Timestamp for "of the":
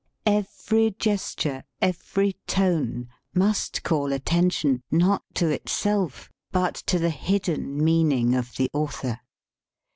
8.33-8.71